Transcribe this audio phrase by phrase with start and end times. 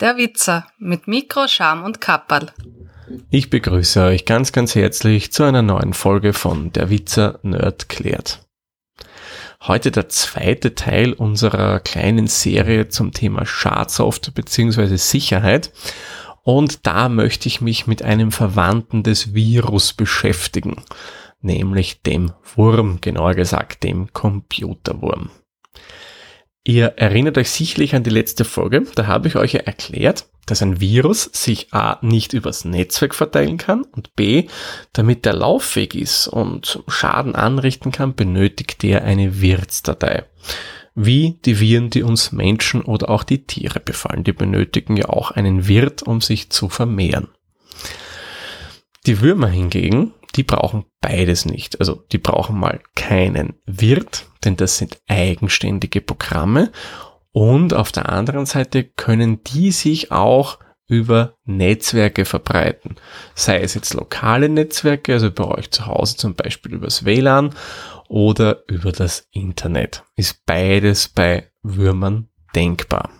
[0.00, 2.50] Der Witzer mit Mikro, Scham und Kapperl.
[3.28, 8.46] Ich begrüße euch ganz, ganz herzlich zu einer neuen Folge von Der Witzer Nerd klärt.
[9.60, 14.96] Heute der zweite Teil unserer kleinen Serie zum Thema Schadsoftware bzw.
[14.96, 15.70] Sicherheit.
[16.42, 20.82] Und da möchte ich mich mit einem Verwandten des Virus beschäftigen,
[21.42, 25.28] nämlich dem Wurm, genauer gesagt dem Computerwurm.
[26.70, 30.62] Ihr erinnert euch sicherlich an die letzte Folge, da habe ich euch ja erklärt, dass
[30.62, 31.98] ein Virus sich a.
[32.00, 34.46] nicht übers Netzwerk verteilen kann und b.
[34.92, 40.26] damit der lauffähig ist und Schaden anrichten kann, benötigt er eine Wirtsdatei.
[40.94, 45.32] Wie die Viren, die uns Menschen oder auch die Tiere befallen, die benötigen ja auch
[45.32, 47.30] einen Wirt, um sich zu vermehren.
[49.06, 51.80] Die Würmer hingegen, die brauchen beides nicht.
[51.80, 56.70] Also die brauchen mal keinen Wirt, denn das sind eigenständige Programme.
[57.32, 62.96] Und auf der anderen Seite können die sich auch über Netzwerke verbreiten.
[63.36, 67.54] Sei es jetzt lokale Netzwerke, also bei euch zu Hause zum Beispiel übers WLAN
[68.08, 70.02] oder über das Internet.
[70.16, 73.10] Ist beides bei Würmern denkbar.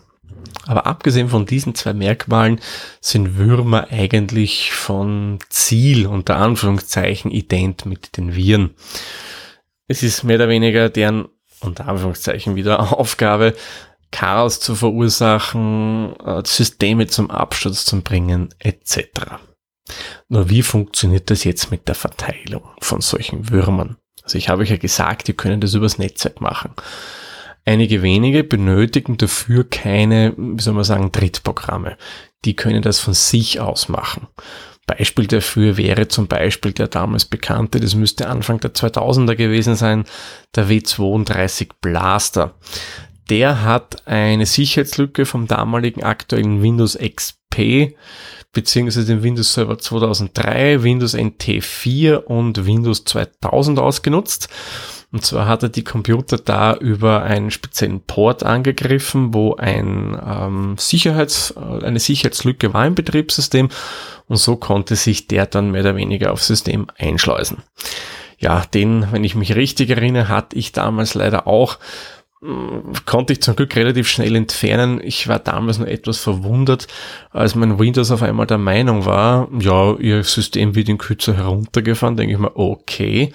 [0.66, 2.60] Aber abgesehen von diesen zwei Merkmalen
[3.00, 8.70] sind Würmer eigentlich von Ziel unter Anführungszeichen ident mit den Viren.
[9.90, 11.26] Es ist mehr oder weniger deren
[11.58, 13.56] unter Anführungszeichen wieder Aufgabe,
[14.12, 19.08] Chaos zu verursachen, äh, Systeme zum Absturz zu bringen, etc.
[20.28, 23.96] Nur wie funktioniert das jetzt mit der Verteilung von solchen Würmern?
[24.22, 26.70] Also ich habe euch ja gesagt, die können das übers Netzwerk machen.
[27.64, 31.96] Einige wenige benötigen dafür keine, wie soll man sagen, Drittprogramme.
[32.44, 34.28] Die können das von sich aus machen.
[34.90, 40.04] Beispiel dafür wäre zum Beispiel der damals bekannte, das müsste Anfang der 2000er gewesen sein,
[40.56, 42.54] der W32 Blaster.
[43.28, 47.94] Der hat eine Sicherheitslücke vom damaligen aktuellen Windows XP
[48.52, 54.48] beziehungsweise den Windows Server 2003, Windows NT 4 und Windows 2000 ausgenutzt
[55.12, 60.76] und zwar hat er die Computer da über einen speziellen Port angegriffen, wo ein ähm,
[60.78, 63.70] Sicherheits, äh, eine Sicherheitslücke war im Betriebssystem
[64.28, 67.58] und so konnte sich der dann mehr oder weniger aufs System einschleusen.
[68.38, 71.78] Ja, den, wenn ich mich richtig erinnere, hatte ich damals leider auch
[72.40, 75.00] hm, konnte ich zum Glück relativ schnell entfernen.
[75.02, 76.86] Ich war damals nur etwas verwundert,
[77.30, 82.16] als mein Windows auf einmal der Meinung war, ja, ihr System wird in Kürze heruntergefahren,
[82.16, 83.32] denke ich mal, okay.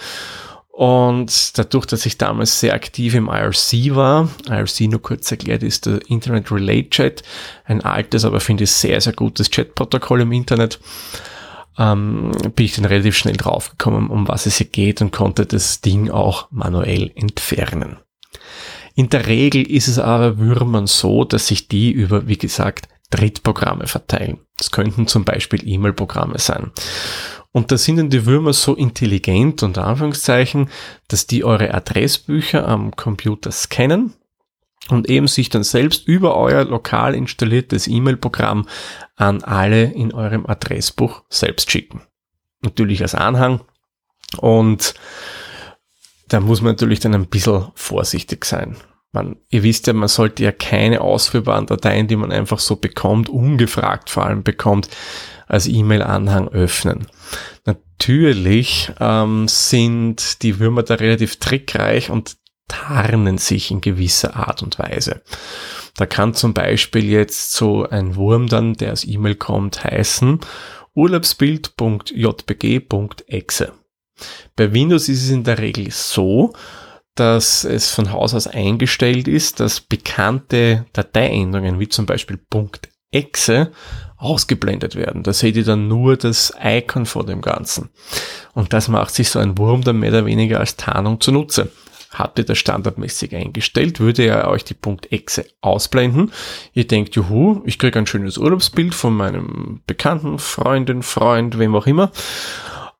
[0.75, 5.85] Und dadurch, dass ich damals sehr aktiv im IRC war, IRC nur kurz erklärt ist
[5.85, 7.23] der Internet Relay Chat,
[7.63, 10.81] ein altes, aber finde ich sehr, sehr gutes Chatprotokoll im Internet,
[11.77, 15.79] ähm, bin ich dann relativ schnell draufgekommen, um was es hier geht und konnte das
[15.79, 17.95] Ding auch manuell entfernen.
[18.95, 23.87] In der Regel ist es aber Würmern so, dass sich die über, wie gesagt, Drittprogramme
[23.87, 24.39] verteilen.
[24.57, 26.71] Das könnten zum Beispiel E-Mail-Programme sein.
[27.51, 30.69] Und da sind dann die Würmer so intelligent, unter Anführungszeichen,
[31.07, 34.13] dass die eure Adressbücher am Computer scannen
[34.89, 38.67] und eben sich dann selbst über euer lokal installiertes E-Mail-Programm
[39.15, 42.01] an alle in eurem Adressbuch selbst schicken.
[42.61, 43.61] Natürlich als Anhang.
[44.37, 44.93] Und
[46.27, 48.75] da muss man natürlich dann ein bisschen vorsichtig sein.
[49.15, 53.29] Man, ihr wisst ja, man sollte ja keine ausführbaren Dateien, die man einfach so bekommt,
[53.29, 54.89] ungefragt vor allem bekommt,
[55.47, 57.07] als E-Mail-Anhang öffnen.
[57.65, 62.35] Natürlich ähm, sind die Würmer da relativ trickreich und
[62.67, 65.21] tarnen sich in gewisser Art und Weise.
[65.95, 70.41] Da kann zum Beispiel jetzt so ein Wurm dann, der aus E-Mail kommt, heißen
[70.93, 73.71] urlaubsbild.jpg.exe.
[74.55, 76.53] Bei Windows ist es in der Regel so,
[77.15, 82.39] dass es von Haus aus eingestellt ist, dass bekannte Dateiendungen wie zum Beispiel
[83.11, 83.71] .exe
[84.17, 85.23] ausgeblendet werden.
[85.23, 87.89] Da seht ihr dann nur das Icon vor dem Ganzen.
[88.53, 91.71] Und das macht sich so ein Wurm dann mehr oder weniger als Tarnung zunutze.
[92.11, 94.75] Habt ihr das standardmäßig eingestellt, würde er euch die
[95.09, 96.31] .exe ausblenden.
[96.73, 101.87] Ihr denkt, juhu, ich kriege ein schönes Urlaubsbild von meinem Bekannten, Freundin, Freund, wem auch
[101.87, 102.11] immer.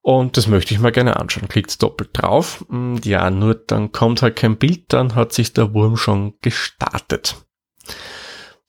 [0.06, 1.48] Und das möchte ich mal gerne anschauen.
[1.48, 2.64] Klickt doppelt drauf.
[3.04, 7.38] Ja, nur dann kommt halt kein Bild, dann hat sich der Wurm schon gestartet.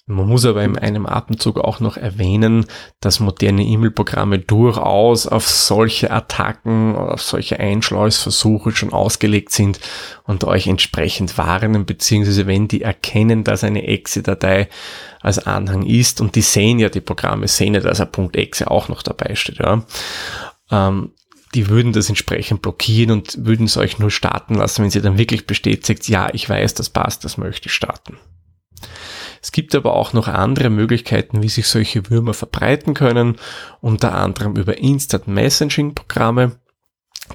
[0.07, 2.65] Man muss aber in einem Atemzug auch noch erwähnen,
[3.01, 9.79] dass moderne E-Mail-Programme durchaus auf solche Attacken, auf solche Einschleusversuche schon ausgelegt sind
[10.25, 14.71] und euch entsprechend warnen, beziehungsweise wenn die erkennen, dass eine Exe-Datei
[15.21, 18.89] als Anhang ist und die sehen ja, die Programme sehen ja, dass ein .exe auch
[18.89, 19.85] noch dabei steht, ja.
[20.71, 21.13] Ähm,
[21.57, 25.17] die würden das entsprechend blockieren und würden es euch nur starten lassen, wenn sie dann
[25.17, 28.19] wirklich bestätigt, ja, ich weiß, das passt, das möchte ich starten.
[29.41, 33.37] Es gibt aber auch noch andere Möglichkeiten, wie sich solche Würmer verbreiten können,
[33.81, 36.57] unter anderem über Instant Messaging Programme.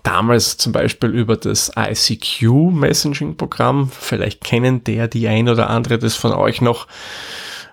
[0.03, 3.89] Damals zum Beispiel über das ICQ Messaging Programm.
[3.89, 6.85] Vielleicht kennen der die ein oder andere das von euch noch.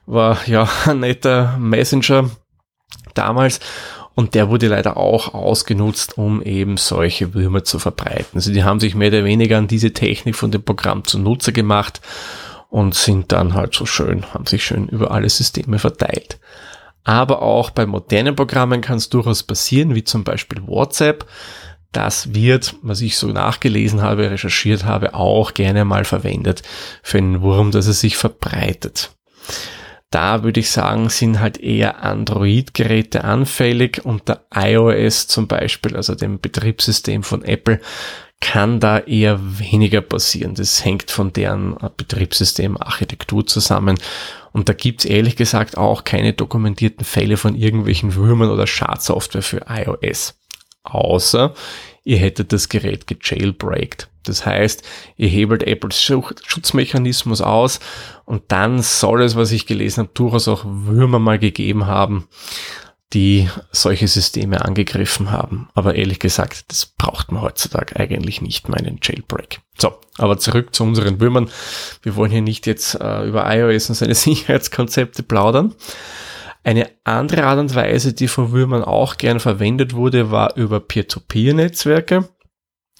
[0.07, 2.31] War ja ein netter Messenger
[3.13, 3.61] damals.
[4.19, 8.35] Und der wurde leider auch ausgenutzt, um eben solche Würmer zu verbreiten.
[8.35, 12.01] Also die haben sich mehr oder weniger an diese Technik von dem Programm zunutze gemacht
[12.69, 16.41] und sind dann halt so schön, haben sich schön über alle Systeme verteilt.
[17.05, 21.25] Aber auch bei modernen Programmen kann es durchaus passieren, wie zum Beispiel WhatsApp.
[21.93, 26.65] Das wird, was ich so nachgelesen habe, recherchiert habe, auch gerne mal verwendet
[27.05, 29.13] für einen Wurm, dass er sich verbreitet.
[30.11, 34.05] Da würde ich sagen, sind halt eher Android-Geräte anfällig.
[34.05, 37.81] Unter iOS zum Beispiel, also dem Betriebssystem von Apple,
[38.41, 40.55] kann da eher weniger passieren.
[40.55, 43.99] Das hängt von deren Betriebssystemarchitektur zusammen.
[44.53, 49.67] Und da gibt's ehrlich gesagt auch keine dokumentierten Fälle von irgendwelchen Würmern oder Schadsoftware für
[49.69, 50.39] iOS.
[50.85, 51.55] Außer
[52.09, 54.09] ihr hättet das Gerät gejailbreakt.
[54.25, 54.83] Das heißt,
[55.19, 57.81] ihr hebelt Apples Schutzmechanismus aus
[58.25, 62.27] und dann soll es, was ich gelesen habe, durchaus auch Würmer mal gegeben haben,
[63.13, 65.69] die solche Systeme angegriffen haben.
[65.75, 69.61] Aber ehrlich gesagt, das braucht man heutzutage eigentlich nicht, meinen Jailbreak.
[69.77, 71.51] So, aber zurück zu unseren Würmern.
[72.01, 75.75] Wir wollen hier nicht jetzt äh, über iOS und seine Sicherheitskonzepte plaudern.
[76.65, 82.29] Eine andere Art und Weise, die von Würmern auch gern verwendet wurde, war über Peer-to-Peer-Netzwerke.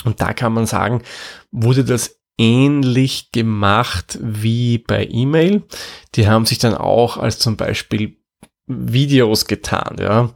[0.05, 1.03] Und da kann man sagen,
[1.51, 5.65] wurde das ähnlich gemacht wie bei E-Mail.
[6.15, 8.19] Die haben sich dann auch als zum Beispiel
[8.69, 10.31] Videos getan, ja,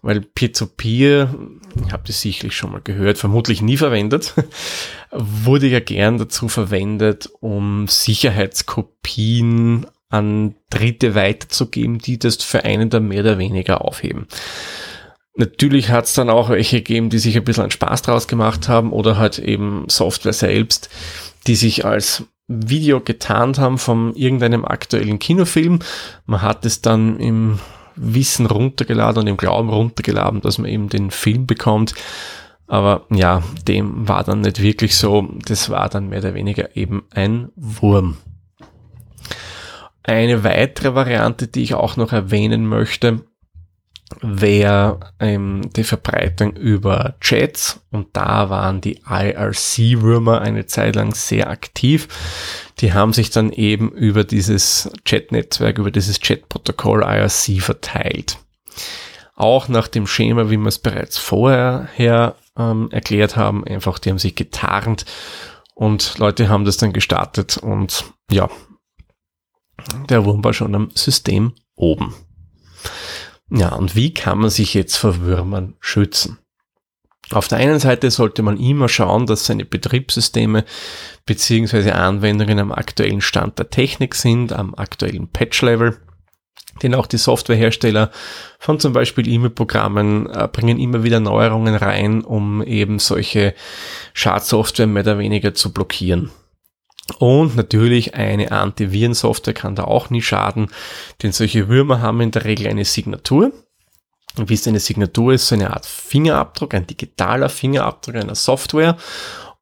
[0.00, 4.32] weil Peer-to-Peer, -Peer, ich habe das sicherlich schon mal gehört, vermutlich nie verwendet,
[5.12, 13.08] wurde ja gern dazu verwendet, um Sicherheitskopien an Dritte weiterzugeben, die das für einen dann
[13.08, 14.26] mehr oder weniger aufheben.
[15.36, 18.68] Natürlich hat es dann auch welche gegeben, die sich ein bisschen an Spaß draus gemacht
[18.68, 20.88] haben oder halt eben Software selbst,
[21.48, 25.80] die sich als Video getarnt haben von irgendeinem aktuellen Kinofilm.
[26.26, 27.58] Man hat es dann im
[27.96, 31.94] Wissen runtergeladen und im Glauben runtergeladen, dass man eben den Film bekommt.
[32.68, 35.28] Aber ja, dem war dann nicht wirklich so.
[35.46, 38.18] Das war dann mehr oder weniger eben ein Wurm.
[40.04, 43.24] Eine weitere Variante, die ich auch noch erwähnen möchte,
[44.20, 51.48] wäre ähm, die Verbreitung über Chats und da waren die IRC-Würmer eine Zeit lang sehr
[51.48, 52.08] aktiv.
[52.80, 58.38] Die haben sich dann eben über dieses Chat-Netzwerk, über dieses Chat-Protokoll IRC verteilt.
[59.34, 64.10] Auch nach dem Schema, wie wir es bereits vorher her, ähm, erklärt haben, einfach die
[64.10, 65.06] haben sich getarnt
[65.74, 68.48] und Leute haben das dann gestartet und ja,
[70.08, 72.14] der Wurm war schon am System oben.
[73.50, 76.38] Ja, und wie kann man sich jetzt vor Würmern schützen?
[77.30, 80.64] Auf der einen Seite sollte man immer schauen, dass seine Betriebssysteme
[81.24, 81.90] bzw.
[81.92, 85.96] Anwendungen am aktuellen Stand der Technik sind, am aktuellen Patch-Level.
[86.82, 88.10] Denn auch die Softwarehersteller
[88.58, 93.54] von zum Beispiel E-Mail-Programmen äh, bringen immer wieder Neuerungen rein, um eben solche
[94.12, 96.30] Schadsoftware mehr oder weniger zu blockieren.
[97.18, 100.68] Und natürlich eine Antivirensoftware kann da auch nie schaden,
[101.22, 103.52] denn solche Würmer haben in der Regel eine Signatur.
[104.36, 108.96] Und wie es eine Signatur ist, so eine Art Fingerabdruck, ein digitaler Fingerabdruck einer Software.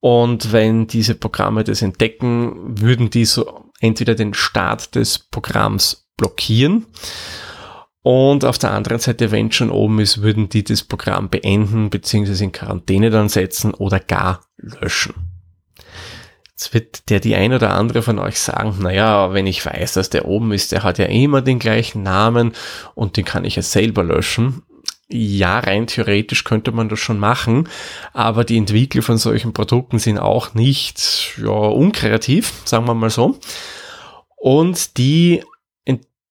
[0.00, 6.86] Und wenn diese Programme das entdecken, würden die so entweder den Start des Programms blockieren
[8.02, 12.44] und auf der anderen Seite, wenn schon oben ist, würden die das Programm beenden bzw.
[12.44, 15.31] in Quarantäne dann setzen oder gar löschen.
[16.62, 20.10] Jetzt wird der die ein oder andere von euch sagen, naja, wenn ich weiß, dass
[20.10, 22.52] der oben ist, der hat ja immer den gleichen Namen
[22.94, 24.62] und den kann ich ja selber löschen.
[25.08, 27.68] Ja, rein theoretisch könnte man das schon machen,
[28.12, 33.40] aber die Entwickler von solchen Produkten sind auch nicht ja, unkreativ, sagen wir mal so.
[34.36, 35.42] Und die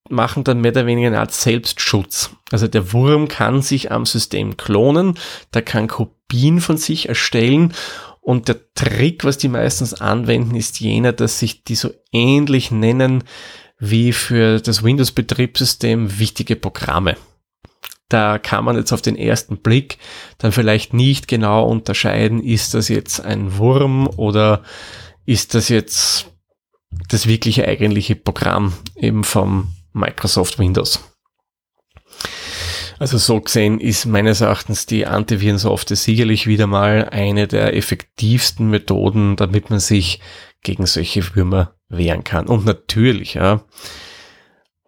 [0.09, 2.31] machen dann mehr oder weniger eine Art Selbstschutz.
[2.51, 5.17] Also der Wurm kann sich am System klonen,
[5.53, 7.73] der kann Kopien von sich erstellen
[8.21, 13.23] und der Trick, was die meistens anwenden, ist jener, dass sich die so ähnlich nennen
[13.79, 17.17] wie für das Windows-Betriebssystem wichtige Programme.
[18.09, 19.97] Da kann man jetzt auf den ersten Blick
[20.37, 24.61] dann vielleicht nicht genau unterscheiden, ist das jetzt ein Wurm oder
[25.25, 26.27] ist das jetzt
[27.09, 31.10] das wirkliche eigentliche Programm eben vom Microsoft Windows.
[33.01, 39.37] Also so gesehen ist meines Erachtens die Antivirensoftware sicherlich wieder mal eine der effektivsten Methoden,
[39.37, 40.19] damit man sich
[40.61, 42.45] gegen solche Würmer wehren kann.
[42.45, 43.65] Und natürlich, ja,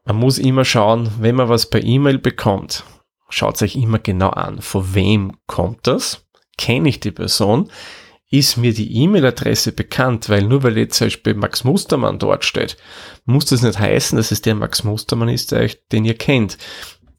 [0.05, 2.83] man muss immer schauen, wenn man was per E-Mail bekommt,
[3.29, 6.23] schaut euch immer genau an, von wem kommt das?
[6.55, 7.71] Kenne ich die Person?
[8.29, 10.29] Ist mir die E-Mail-Adresse bekannt?
[10.29, 12.77] Weil nur weil jetzt zum Beispiel Max Mustermann dort steht,
[13.25, 15.51] muss das nicht heißen, dass es der Max Mustermann ist,
[15.91, 16.59] den ihr kennt.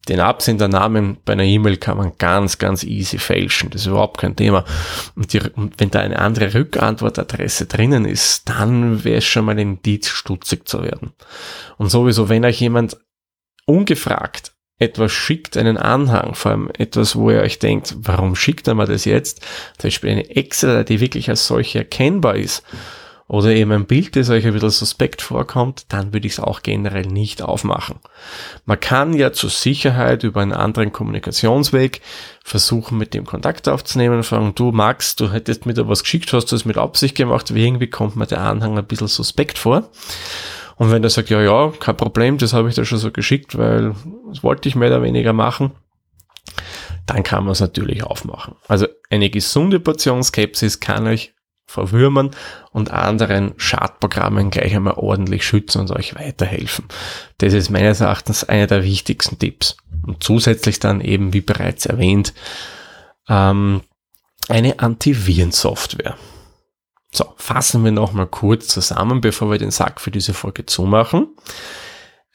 [0.08, 3.70] Den Absendernamen bei einer E-Mail kann man ganz, ganz easy fälschen.
[3.70, 4.64] Das ist überhaupt kein Thema.
[5.16, 9.52] Und, die, und wenn da eine andere Rückantwortadresse drinnen ist, dann wäre es schon mal
[9.52, 11.12] ein Indiz, stutzig zu werden.
[11.78, 12.98] Und sowieso, wenn euch jemand
[13.66, 18.74] ungefragt etwas schickt, einen Anhang, vor allem etwas, wo ihr euch denkt, warum schickt er
[18.74, 19.40] mir das jetzt?
[19.78, 22.62] Zum Beispiel eine Excel, die wirklich als solche erkennbar ist
[23.26, 26.62] oder eben ein Bild, das euch ein bisschen suspekt vorkommt, dann würde ich es auch
[26.62, 27.96] generell nicht aufmachen.
[28.66, 32.02] Man kann ja zur Sicherheit über einen anderen Kommunikationsweg
[32.44, 36.52] versuchen, mit dem Kontakt aufzunehmen fragen, du Max, du hättest mir da was geschickt, hast
[36.52, 39.90] du das mit Absicht gemacht, wie irgendwie kommt mir der Anhang ein bisschen suspekt vor.
[40.76, 43.56] Und wenn er sagt, ja, ja, kein Problem, das habe ich da schon so geschickt,
[43.56, 43.94] weil
[44.28, 45.70] das wollte ich mehr oder weniger machen,
[47.06, 48.56] dann kann man es natürlich aufmachen.
[48.68, 51.32] Also eine gesunde Portion Skepsis kann euch
[51.66, 52.30] vor Würmern
[52.72, 56.86] und anderen Schadprogrammen gleich einmal ordentlich schützen und euch weiterhelfen.
[57.38, 59.76] Das ist meines Erachtens einer der wichtigsten Tipps.
[60.06, 62.34] Und zusätzlich dann eben, wie bereits erwähnt,
[63.28, 63.80] ähm,
[64.48, 66.16] eine Antivirensoftware.
[67.10, 71.28] So, fassen wir nochmal kurz zusammen, bevor wir den Sack für diese Folge zumachen.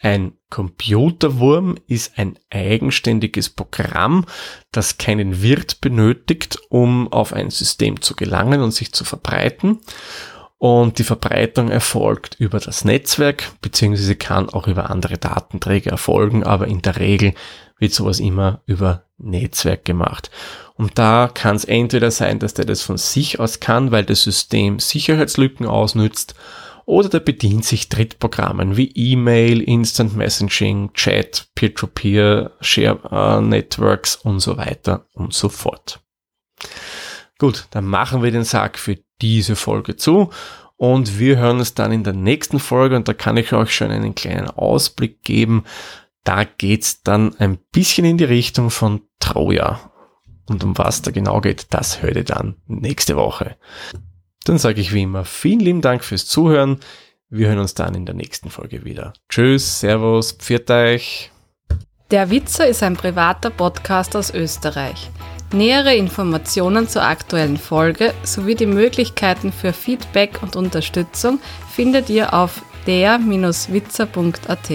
[0.01, 4.25] Ein Computerwurm ist ein eigenständiges Programm,
[4.71, 9.79] das keinen Wirt benötigt, um auf ein System zu gelangen und sich zu verbreiten.
[10.57, 16.67] Und die Verbreitung erfolgt über das Netzwerk, beziehungsweise kann auch über andere Datenträger erfolgen, aber
[16.67, 17.33] in der Regel
[17.77, 20.31] wird sowas immer über Netzwerk gemacht.
[20.75, 24.23] Und da kann es entweder sein, dass der das von sich aus kann, weil das
[24.23, 26.35] System Sicherheitslücken ausnützt,
[26.89, 34.39] oder der bedient sich Drittprogrammen wie E-Mail, Instant Messaging, Chat, Peer-to-Peer, Share uh, Networks und
[34.39, 36.00] so weiter und so fort.
[37.38, 40.31] Gut, dann machen wir den Sack für diese Folge zu
[40.77, 43.91] und wir hören uns dann in der nächsten Folge und da kann ich euch schon
[43.91, 45.65] einen kleinen Ausblick geben.
[46.24, 49.91] Da geht's dann ein bisschen in die Richtung von Troja.
[50.48, 53.58] Und um was da genau geht, das hört ihr dann nächste Woche.
[54.46, 56.79] Dann sage ich wie immer vielen lieben Dank fürs Zuhören.
[57.29, 59.13] Wir hören uns dann in der nächsten Folge wieder.
[59.29, 61.31] Tschüss, Servus, pfiat euch.
[62.12, 65.12] Der Witzer ist ein privater Podcast aus Österreich.
[65.53, 71.39] Nähere Informationen zur aktuellen Folge sowie die Möglichkeiten für Feedback und Unterstützung
[71.72, 74.69] findet ihr auf der-witzer.at.